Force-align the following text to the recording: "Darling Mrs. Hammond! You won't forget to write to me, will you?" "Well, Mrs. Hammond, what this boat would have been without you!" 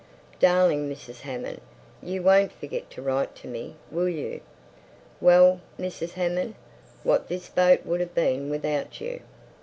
"Darling 0.39 0.89
Mrs. 0.89 1.21
Hammond! 1.21 1.61
You 2.01 2.23
won't 2.23 2.51
forget 2.51 2.89
to 2.89 3.03
write 3.03 3.35
to 3.35 3.47
me, 3.47 3.75
will 3.91 4.09
you?" 4.09 4.41
"Well, 5.19 5.61
Mrs. 5.79 6.13
Hammond, 6.13 6.55
what 7.03 7.27
this 7.27 7.49
boat 7.49 7.85
would 7.85 7.99
have 7.99 8.15
been 8.15 8.49
without 8.49 8.99
you!" 8.99 9.21